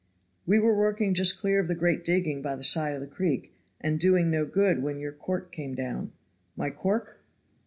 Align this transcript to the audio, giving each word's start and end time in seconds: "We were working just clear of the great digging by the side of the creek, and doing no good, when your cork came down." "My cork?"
"We 0.47 0.57
were 0.59 0.73
working 0.75 1.13
just 1.13 1.37
clear 1.37 1.59
of 1.59 1.67
the 1.67 1.75
great 1.75 2.03
digging 2.03 2.41
by 2.41 2.55
the 2.55 2.63
side 2.63 2.95
of 2.95 3.01
the 3.01 3.05
creek, 3.07 3.53
and 3.79 3.99
doing 3.99 4.31
no 4.31 4.45
good, 4.45 4.81
when 4.81 4.97
your 4.99 5.11
cork 5.13 5.51
came 5.51 5.75
down." 5.75 6.11
"My 6.55 6.71
cork?" 6.71 7.21